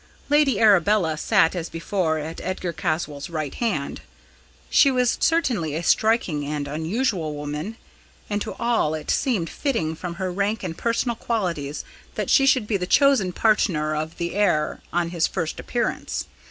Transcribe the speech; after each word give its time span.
Lady 0.29 0.59
Arabella 0.59 1.15
sat 1.15 1.53
as 1.55 1.69
before 1.69 2.17
at 2.17 2.41
Edgar 2.41 2.73
Caswall's 2.73 3.29
right 3.29 3.53
hand. 3.53 4.01
She 4.67 4.89
was 4.89 5.15
certainly 5.21 5.75
a 5.75 5.83
striking 5.83 6.43
and 6.43 6.67
unusual 6.67 7.35
woman, 7.35 7.77
and 8.27 8.41
to 8.41 8.53
all 8.55 8.95
it 8.95 9.11
seemed 9.11 9.47
fitting 9.47 9.93
from 9.95 10.15
her 10.15 10.31
rank 10.31 10.63
and 10.63 10.75
personal 10.75 11.15
qualities 11.15 11.85
that 12.15 12.31
she 12.31 12.47
should 12.47 12.65
be 12.65 12.77
the 12.77 12.87
chosen 12.87 13.31
partner 13.31 13.95
of 13.95 14.17
the 14.17 14.33
heir 14.33 14.81
on 14.91 15.09
his 15.09 15.27
first 15.27 15.59
appearance. 15.59 16.25